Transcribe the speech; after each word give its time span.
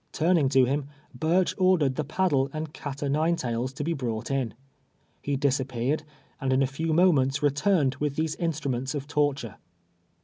Turning 0.13 0.49
to 0.49 0.65
him, 0.65 0.87
Burch 1.13 1.53
ordered 1.59 1.93
the 1.95 2.03
paddle 2.03 2.49
and 2.53 2.73
cat 2.73 3.03
o' 3.03 3.07
ninetails 3.07 3.71
to 3.71 3.83
l)e 3.83 3.93
hrought 3.93 4.31
in. 4.31 4.55
lie 5.27 5.35
disap])ear 5.35 5.93
ed, 5.93 6.03
and 6.41 6.51
in 6.51 6.63
a 6.63 6.65
few 6.65 6.91
moments 6.91 7.43
returned 7.43 7.93
with 7.99 8.15
these 8.15 8.33
in 8.33 8.49
struments 8.49 8.95
of 8.95 9.05
torture. 9.05 9.57